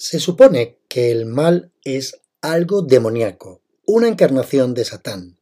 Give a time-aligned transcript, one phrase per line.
[0.00, 5.40] Se supone que el mal es algo demoníaco, una encarnación de Satán.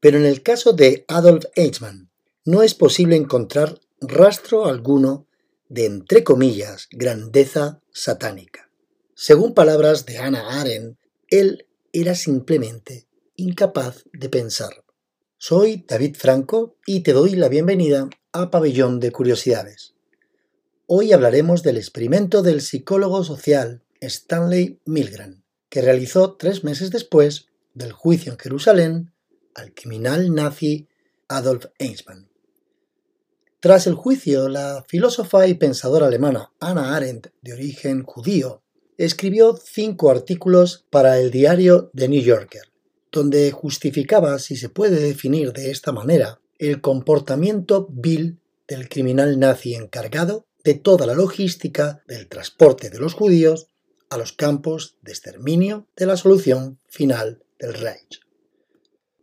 [0.00, 2.10] Pero en el caso de Adolf Eichmann,
[2.46, 5.26] no es posible encontrar rastro alguno
[5.68, 8.70] de, entre comillas, grandeza satánica.
[9.14, 10.98] Según palabras de Hannah Arendt,
[11.28, 13.06] él era simplemente
[13.36, 14.86] incapaz de pensar.
[15.36, 19.92] Soy David Franco y te doy la bienvenida a Pabellón de Curiosidades.
[20.94, 27.92] Hoy hablaremos del experimento del psicólogo social Stanley Milgram, que realizó tres meses después del
[27.92, 29.12] juicio en Jerusalén
[29.54, 30.88] al criminal nazi
[31.28, 32.28] Adolf Eichmann.
[33.60, 38.62] Tras el juicio, la filósofa y pensadora alemana Anna Arendt, de origen judío,
[38.98, 42.72] escribió cinco artículos para el diario The New Yorker,
[43.10, 49.74] donde justificaba, si se puede definir de esta manera, el comportamiento vil del criminal nazi
[49.74, 53.68] encargado de toda la logística del transporte de los judíos
[54.12, 58.20] a los campos de exterminio de la solución final del Reich.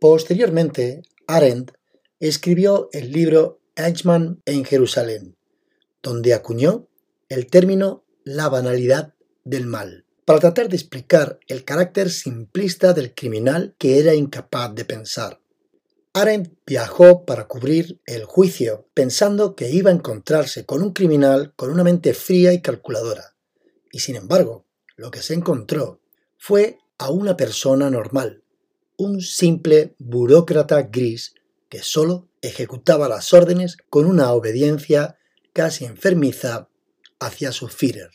[0.00, 1.70] Posteriormente, Arendt
[2.18, 5.36] escribió el libro Eichmann en Jerusalén,
[6.02, 6.88] donde acuñó
[7.28, 13.76] el término la banalidad del mal, para tratar de explicar el carácter simplista del criminal
[13.78, 15.40] que era incapaz de pensar.
[16.14, 21.70] Arendt viajó para cubrir el juicio, pensando que iba a encontrarse con un criminal con
[21.70, 23.36] una mente fría y calculadora.
[23.92, 24.66] Y sin embargo,
[25.00, 25.98] lo que se encontró
[26.36, 28.42] fue a una persona normal,
[28.98, 31.34] un simple burócrata gris
[31.70, 35.16] que solo ejecutaba las órdenes con una obediencia
[35.54, 36.68] casi enfermiza
[37.18, 38.10] hacia su Führer.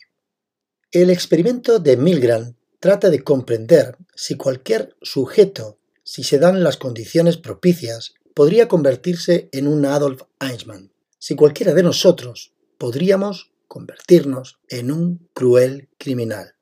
[0.91, 7.37] El experimento de Milgram trata de comprender si cualquier sujeto, si se dan las condiciones
[7.37, 15.27] propicias, podría convertirse en un Adolf Eichmann, si cualquiera de nosotros podríamos convertirnos en un
[15.33, 16.54] cruel criminal.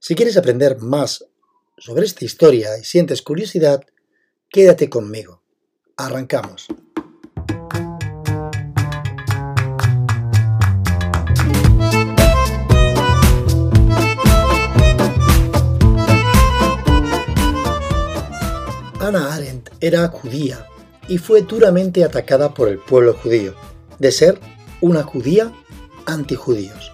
[0.00, 1.24] Si quieres aprender más
[1.76, 3.84] sobre esta historia y sientes curiosidad,
[4.48, 5.42] quédate conmigo.
[5.96, 6.68] Arrancamos.
[19.00, 20.64] Anna Arendt era judía
[21.08, 23.54] y fue duramente atacada por el pueblo judío,
[23.98, 24.38] de ser
[24.80, 25.52] una judía
[26.06, 26.92] antijudíos,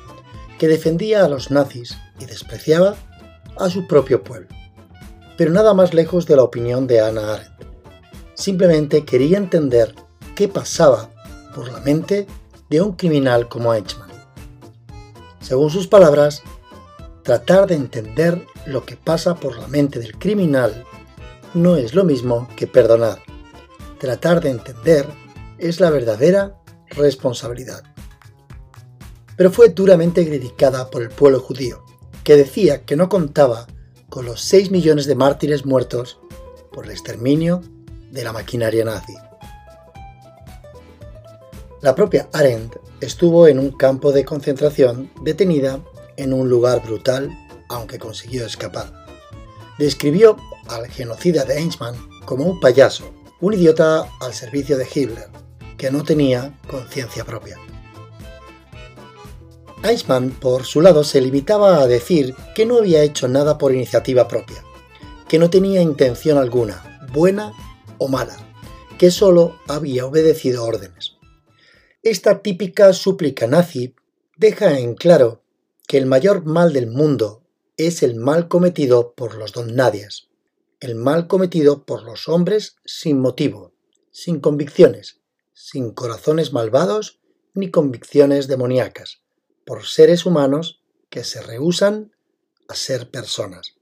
[0.58, 2.96] que defendía a los nazis despreciaba
[3.58, 4.48] a su propio pueblo.
[5.36, 7.64] Pero nada más lejos de la opinión de Anna Arendt.
[8.34, 9.94] Simplemente quería entender
[10.34, 11.10] qué pasaba
[11.54, 12.26] por la mente
[12.68, 14.10] de un criminal como Eichmann.
[15.40, 16.42] Según sus palabras,
[17.22, 20.84] tratar de entender lo que pasa por la mente del criminal
[21.54, 23.20] no es lo mismo que perdonar.
[24.00, 25.06] Tratar de entender
[25.58, 26.56] es la verdadera
[26.88, 27.82] responsabilidad.
[29.36, 31.83] Pero fue duramente criticada por el pueblo judío,
[32.24, 33.66] que decía que no contaba
[34.08, 36.18] con los 6 millones de mártires muertos
[36.72, 37.62] por el exterminio
[38.10, 39.14] de la maquinaria nazi.
[41.82, 45.80] La propia Arendt estuvo en un campo de concentración detenida
[46.16, 47.30] en un lugar brutal,
[47.68, 49.04] aunque consiguió escapar.
[49.78, 50.36] Describió
[50.68, 55.28] al genocida de Eichmann como un payaso, un idiota al servicio de Hitler,
[55.76, 57.58] que no tenía conciencia propia.
[59.84, 64.26] Eichmann, por su lado, se limitaba a decir que no había hecho nada por iniciativa
[64.28, 64.64] propia,
[65.28, 67.52] que no tenía intención alguna, buena
[67.98, 68.34] o mala,
[68.98, 71.16] que solo había obedecido órdenes.
[72.02, 73.94] Esta típica súplica nazi
[74.38, 75.42] deja en claro
[75.86, 77.42] que el mayor mal del mundo
[77.76, 80.28] es el mal cometido por los donnadies,
[80.80, 83.74] el mal cometido por los hombres sin motivo,
[84.10, 85.20] sin convicciones,
[85.52, 87.20] sin corazones malvados
[87.52, 89.23] ni convicciones demoníacas,
[89.64, 90.80] por seres humanos
[91.10, 92.12] que se rehusan
[92.68, 93.74] a ser personas.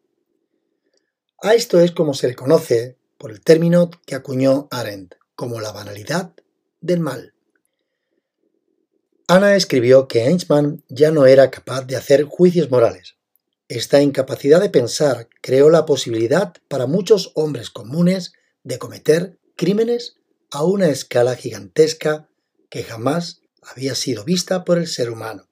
[1.42, 5.72] A esto es como se le conoce por el término que acuñó Arendt, como la
[5.72, 6.32] banalidad
[6.80, 7.34] del mal.
[9.28, 13.16] Ana escribió que Eichmann ya no era capaz de hacer juicios morales.
[13.68, 18.32] Esta incapacidad de pensar creó la posibilidad para muchos hombres comunes
[18.62, 20.16] de cometer crímenes
[20.50, 22.28] a una escala gigantesca
[22.68, 25.48] que jamás había sido vista por el ser humano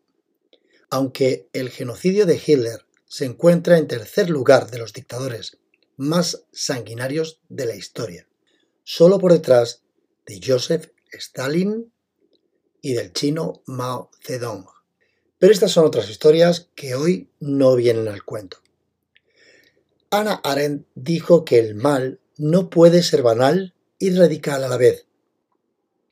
[0.91, 5.59] aunque el genocidio de Hitler se encuentra en tercer lugar de los dictadores
[5.97, 8.27] más sanguinarios de la historia,
[8.83, 9.83] solo por detrás
[10.27, 11.93] de Joseph Stalin
[12.83, 14.67] y del chino Mao Zedong.
[15.39, 18.59] Pero estas son otras historias que hoy no vienen al cuento.
[20.11, 25.07] Anna Arendt dijo que el mal no puede ser banal y radical a la vez.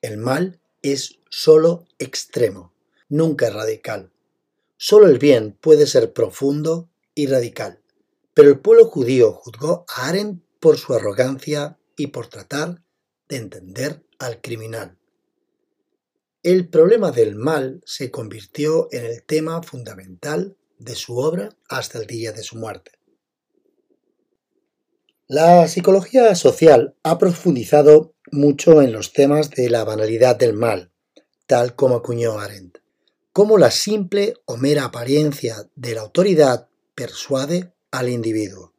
[0.02, 2.72] El mal es solo extremo,
[3.08, 4.12] nunca radical
[4.78, 7.82] Solo el bien puede ser profundo y radical.
[8.32, 12.80] Pero el pueblo judío juzgó a Arendt por su arrogancia y por tratar
[13.28, 14.96] de entender al criminal.
[16.44, 22.06] El problema del mal se convirtió en el tema fundamental de su obra hasta el
[22.06, 22.92] día de su muerte.
[25.26, 30.92] La psicología social ha profundizado mucho en los temas de la banalidad del mal,
[31.46, 32.77] tal como acuñó Arendt,
[33.38, 38.74] cómo la simple o mera apariencia de la autoridad persuade al individuo.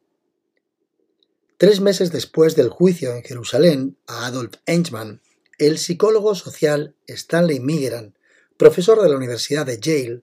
[1.56, 5.22] Tres meses después del juicio en Jerusalén a Adolf Eichmann,
[5.56, 8.18] el psicólogo social Stanley Migran,
[8.58, 10.20] profesor de la Universidad de Yale,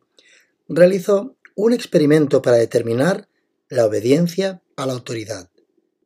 [0.70, 3.28] realizó un experimento para determinar
[3.70, 5.50] la obediencia a la autoridad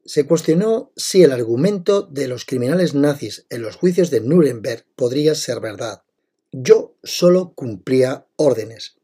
[0.06, 5.36] se cuestionó si el argumento de los criminales nazis en los juicios de Nuremberg podría
[5.36, 6.04] ser verdad.
[6.54, 8.98] Yo solo cumplía órdenes.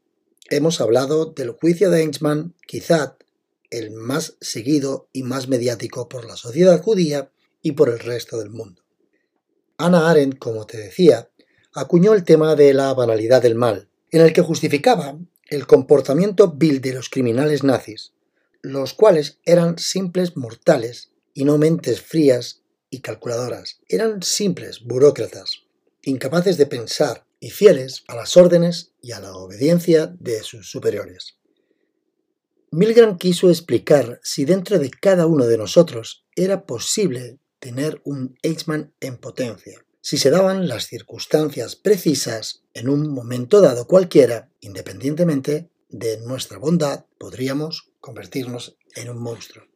[0.50, 3.16] Hemos hablado del juicio de Eichmann, quizá
[3.70, 7.30] el más seguido y más mediático por la sociedad judía
[7.62, 8.82] y por el resto del mundo.
[9.78, 11.30] Anna Arendt, como te decía,
[11.72, 15.18] acuñó el tema de la banalidad del mal, en el que justificaba
[15.48, 18.12] el comportamiento vil de los criminales nazis,
[18.60, 22.60] los cuales eran simples mortales y no mentes frías
[22.90, 23.80] y calculadoras.
[23.88, 25.62] Eran simples burócratas,
[26.02, 31.38] incapaces de pensar y fieles a las órdenes y a la obediencia de sus superiores.
[32.70, 38.92] Milgram quiso explicar si dentro de cada uno de nosotros era posible tener un Eichmann
[39.00, 46.18] en potencia, si se daban las circunstancias precisas en un momento dado cualquiera, independientemente de
[46.20, 49.66] nuestra bondad, podríamos convertirnos en un monstruo.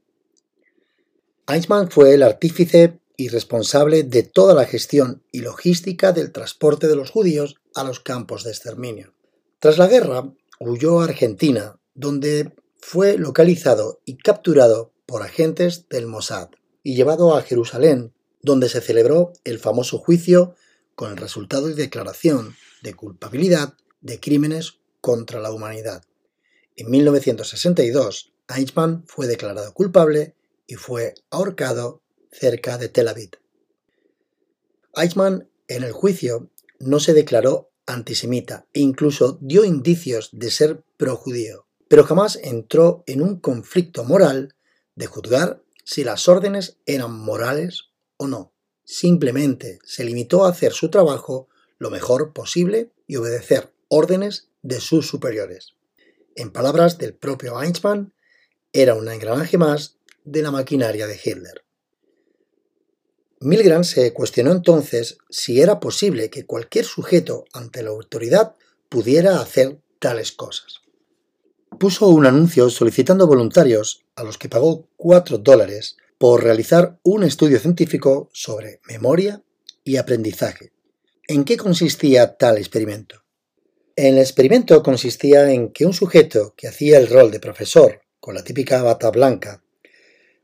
[1.47, 6.97] Eichmann fue el artífice y responsable de toda la gestión y logística del transporte de
[6.97, 9.15] los judíos a los campos de exterminio.
[9.59, 16.51] Tras la guerra, huyó a Argentina, donde fue localizado y capturado por agentes del Mossad
[16.83, 18.13] y llevado a Jerusalén,
[18.43, 20.55] donde se celebró el famoso juicio
[20.95, 26.03] con el resultado y declaración de culpabilidad de crímenes contra la humanidad.
[26.77, 30.35] En 1962, Eichmann fue declarado culpable
[30.67, 32.02] y fue ahorcado
[32.33, 33.31] cerca de Tel Aviv.
[34.97, 36.51] Eichmann en el juicio
[36.81, 43.23] no se declaró antisemita e incluso dio indicios de ser projudío, pero jamás entró en
[43.23, 44.55] un conflicto moral
[44.95, 48.53] de juzgar si las órdenes eran morales o no.
[48.85, 51.49] Simplemente se limitó a hacer su trabajo
[51.79, 55.75] lo mejor posible y obedecer órdenes de sus superiores.
[56.35, 58.15] En palabras del propio Eichmann,
[58.73, 61.62] era un engranaje más de la maquinaria de Hitler.
[63.43, 68.55] Milgram se cuestionó entonces si era posible que cualquier sujeto ante la autoridad
[68.89, 70.83] pudiera hacer tales cosas.
[71.79, 77.59] Puso un anuncio solicitando voluntarios a los que pagó 4 dólares por realizar un estudio
[77.59, 79.43] científico sobre memoria
[79.83, 80.73] y aprendizaje.
[81.27, 83.23] ¿En qué consistía tal experimento?
[83.97, 88.45] El experimento consistía en que un sujeto que hacía el rol de profesor con la
[88.45, 89.63] típica bata blanca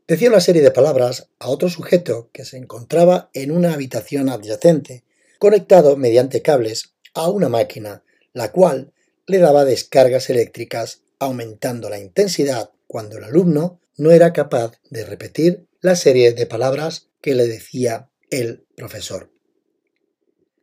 [0.09, 5.05] decía una serie de palabras a otro sujeto que se encontraba en una habitación adyacente,
[5.39, 8.03] conectado mediante cables a una máquina,
[8.33, 8.91] la cual
[9.25, 15.65] le daba descargas eléctricas aumentando la intensidad cuando el alumno no era capaz de repetir
[15.79, 19.31] la serie de palabras que le decía el profesor.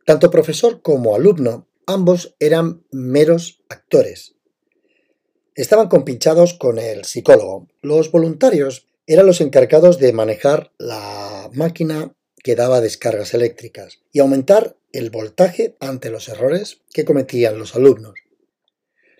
[0.05, 4.35] Tanto profesor como alumno Ambos eran meros actores.
[5.55, 7.69] Estaban compinchados con el psicólogo.
[7.79, 14.77] Los voluntarios eran los encargados de manejar la máquina que daba descargas eléctricas y aumentar
[14.91, 18.13] el voltaje ante los errores que cometían los alumnos.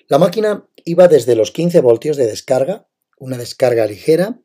[0.10, 4.39] La máquina iba desde los 15 voltios de descarga, una descarga ligera,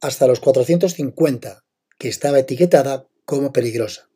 [0.00, 1.64] hasta los 450,
[1.98, 4.08] que estaba etiquetada como peligrosa.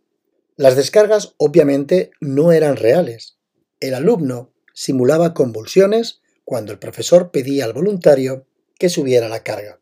[0.56, 3.38] Las descargas obviamente no eran reales,
[3.80, 8.46] el alumno simulaba convulsiones cuando el profesor pedía al voluntario
[8.78, 9.80] que subiera la carga.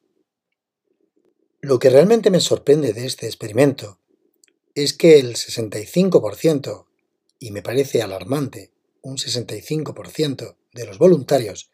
[1.65, 4.01] Lo que realmente me sorprende de este experimento
[4.75, 6.87] es que el 65%,
[7.39, 11.71] y me parece alarmante, un 65% de los voluntarios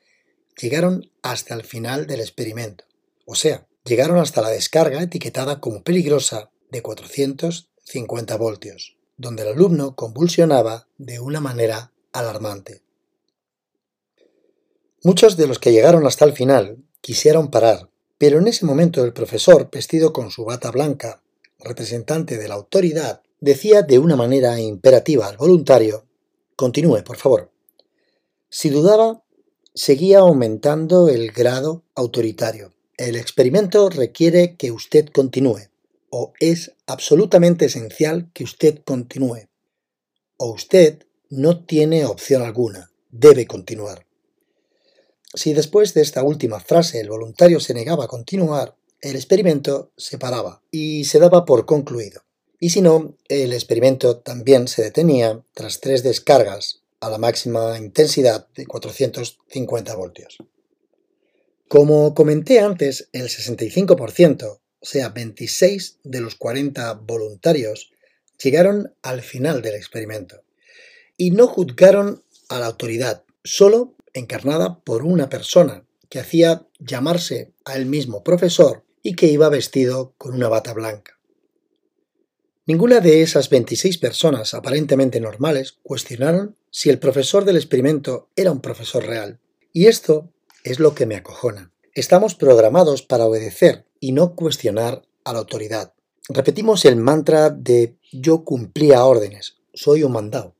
[0.61, 2.85] llegaron hasta el final del experimento,
[3.25, 9.97] o sea, llegaron hasta la descarga etiquetada como peligrosa de 450 voltios, donde el alumno
[9.97, 12.83] convulsionaba de una manera alarmante.
[15.03, 17.88] Muchos de los que llegaron hasta el final quisieron parar,
[18.19, 21.23] pero en ese momento el profesor, vestido con su bata blanca,
[21.59, 26.05] representante de la autoridad, decía de una manera imperativa al voluntario
[26.59, 27.53] Continúe, por favor.
[28.51, 29.23] Si dudaba,
[29.75, 32.73] seguía aumentando el grado autoritario.
[32.97, 35.69] El experimento requiere que usted continúe,
[36.11, 39.47] o es absolutamente esencial que usted continúe,
[40.37, 44.08] o usted no tiene opción alguna, debe continuar.
[45.35, 50.19] Si después de esta última frase el voluntario se negaba a continuar, el experimento se
[50.19, 52.23] paraba y se daba por concluido.
[52.61, 58.49] Y si no, el experimento también se detenía tras tres descargas a la máxima intensidad
[58.55, 60.39] de 450 voltios.
[61.69, 67.93] Como comenté antes, el 65%, o sea, 26 de los 40 voluntarios,
[68.43, 70.43] llegaron al final del experimento
[71.17, 77.77] y no juzgaron a la autoridad, solo encarnada por una persona que hacía llamarse a
[77.77, 81.19] él mismo profesor y que iba vestido con una bata blanca.
[82.67, 88.61] Ninguna de esas 26 personas aparentemente normales cuestionaron si el profesor del experimento era un
[88.61, 89.41] profesor real.
[89.73, 90.31] Y esto
[90.65, 91.73] es lo que me acojona.
[91.95, 95.95] Estamos programados para obedecer y no cuestionar a la autoridad.
[96.29, 100.55] Repetimos el mantra de yo cumplía órdenes, soy un mandado.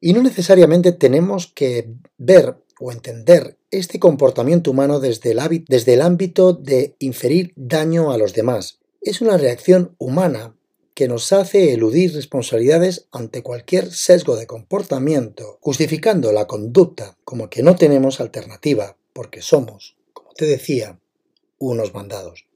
[0.00, 6.94] Y no necesariamente tenemos que ver o entender este comportamiento humano desde el, ámbito de
[6.98, 8.78] inferir daño a los demás.
[9.00, 10.54] Es una reacción humana
[10.94, 17.62] que nos hace eludir responsabilidades ante cualquier sesgo de comportamiento, justificando la conducta como que
[17.62, 20.98] no tenemos alternativa, porque somos, como te decía,
[21.58, 22.46] unos mandados.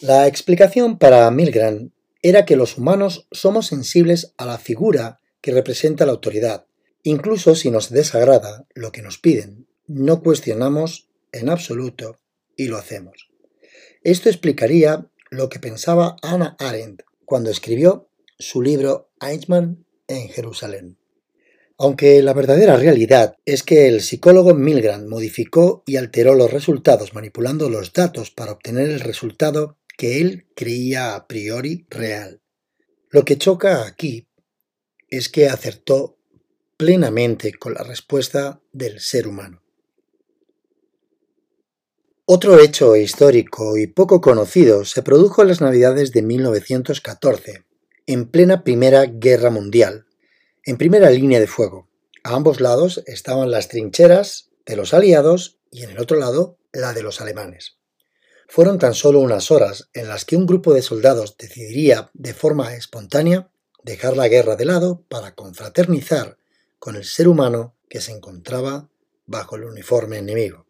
[0.00, 1.90] La explicación para Milgram
[2.22, 6.66] era que los humanos somos sensibles a la figura que representa la autoridad,
[7.02, 12.20] incluso si nos desagrada lo que nos piden, no cuestionamos en absoluto
[12.56, 13.30] y lo hacemos.
[14.02, 20.98] Esto explicaría lo que pensaba Anna Arendt cuando escribió su libro Eichmann en Jerusalén.
[21.78, 27.70] Aunque la verdadera realidad es que el psicólogo Milgram modificó y alteró los resultados manipulando
[27.70, 32.42] los datos para obtener el resultado que él creía a priori real.
[33.08, 34.28] Lo que choca aquí
[35.08, 36.18] es que acertó
[36.80, 39.62] plenamente con la respuesta del ser humano.
[42.24, 47.66] Otro hecho histórico y poco conocido se produjo en las Navidades de 1914,
[48.06, 50.06] en plena Primera Guerra Mundial,
[50.64, 51.86] en primera línea de fuego.
[52.24, 56.94] A ambos lados estaban las trincheras de los aliados y en el otro lado la
[56.94, 57.76] de los alemanes.
[58.48, 62.74] Fueron tan solo unas horas en las que un grupo de soldados decidiría de forma
[62.74, 63.50] espontánea
[63.82, 66.39] dejar la guerra de lado para confraternizar
[66.80, 68.90] con el ser humano que se encontraba
[69.26, 70.66] bajo el uniforme enemigo.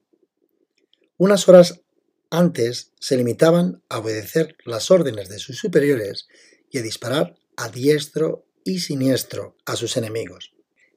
[1.16, 1.80] Unas horas
[2.28, 6.28] antes se limitaban a obedecer las órdenes de sus superiores
[6.70, 10.52] y a disparar a diestro y siniestro a sus enemigos.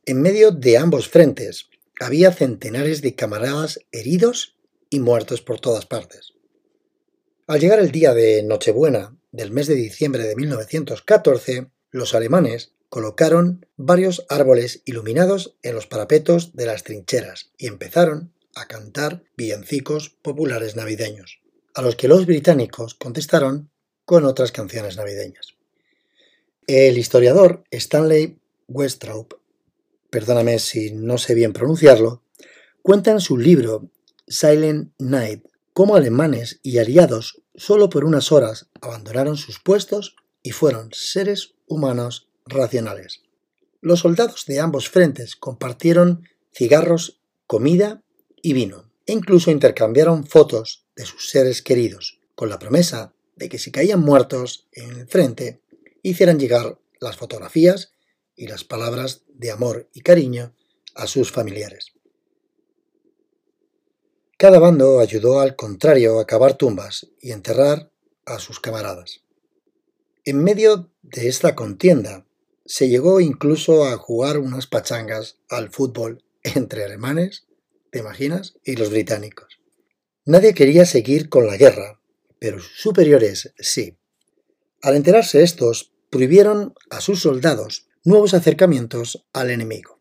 [0.05, 4.58] En medio de ambos frentes había centenares de camaradas heridos
[4.89, 6.34] y muertos por todas partes.
[7.48, 13.66] Al llegar el día de Nochebuena del mes de diciembre de 1914, los alemanes colocaron
[13.76, 20.76] varios árboles iluminados en los parapetos de las trincheras y empezaron a cantar villancicos populares
[20.76, 21.42] navideños,
[21.74, 23.72] a los que los británicos contestaron
[24.06, 25.56] con otras canciones navideñas.
[26.68, 29.34] El historiador Stanley Westraup,
[30.12, 32.22] perdóname si no sé bien pronunciarlo,
[32.84, 33.90] cuenta en su libro
[34.28, 40.90] Silent Night cómo alemanes y aliados solo por unas horas abandonaron sus puestos y fueron
[40.94, 43.22] seres humanos racionales.
[43.82, 48.04] Los soldados de ambos frentes compartieron cigarros, comida
[48.42, 53.60] y vino, e incluso intercambiaron fotos de sus seres queridos, con la promesa de que
[53.60, 55.62] si caían muertos en el frente,
[56.02, 57.92] hicieran llegar las fotografías
[58.36, 60.54] y las palabras de amor y cariño
[60.96, 61.94] a sus familiares.
[64.38, 67.92] Cada bando ayudó al contrario a cavar tumbas y enterrar
[68.26, 69.22] a sus camaradas.
[70.26, 72.26] En medio de esta contienda,
[72.65, 77.46] se llegó incluso a jugar unas pachangas al fútbol entre alemanes
[77.93, 78.55] ¿te imaginas?
[78.65, 79.60] Y los británicos.
[80.25, 82.01] Nadie quería seguir con la guerra,
[82.39, 84.00] pero sus superiores sí.
[84.82, 90.00] Al enterarse estos, prohibieron a sus soldados nuevos acercamientos al enemigo.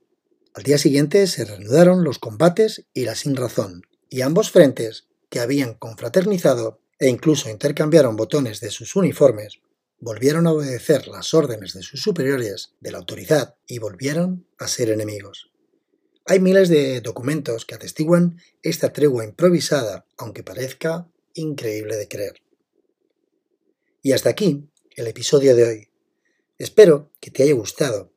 [0.55, 5.75] Al día siguiente se reanudaron los combates y la sinrazón, y ambos frentes, que habían
[5.75, 9.61] confraternizado e incluso intercambiaron botones de sus uniformes,
[10.03, 14.91] volvieron a obedecer las órdenes de sus superiores de la autoridad y volvieron a ser
[14.91, 15.53] enemigos.
[16.25, 22.43] Hay miles de documentos que atestiguan esta tregua improvisada, aunque parezca increíble de creer.
[24.03, 25.89] Y hasta aquí el episodio de hoy.
[26.59, 28.13] Espero que te haya gustado.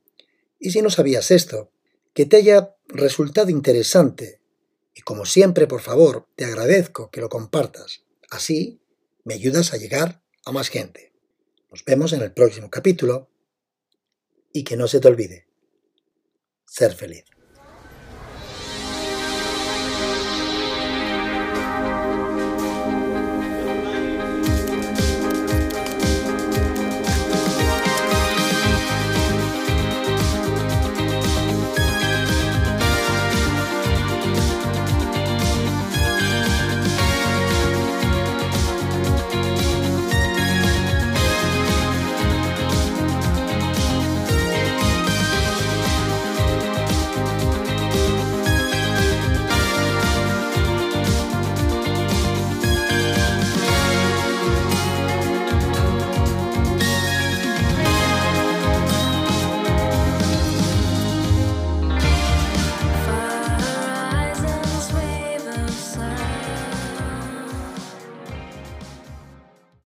[0.59, 1.71] Y si no sabías esto,
[2.15, 4.41] que te haya resultado interesante
[4.95, 8.05] Y como siempre, por favor, te agradezco que lo compartas.
[8.31, 8.81] Así
[9.23, 11.14] me ayudas a llegar a más gente.
[11.75, 13.29] Nos vemos en el próximo capítulo
[14.53, 15.45] y que no se te olvide
[16.65, 17.25] ser feliz.